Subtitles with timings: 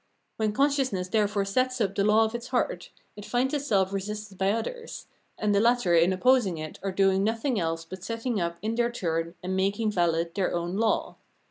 [0.37, 4.35] When consciousness therefore sets up the law of its heart, it finds itself re sisted
[4.35, 5.05] by others,
[5.37, 8.91] and the latter in opposing it are doing nothing else but setting up in their
[8.91, 11.17] turn and making valid their own law.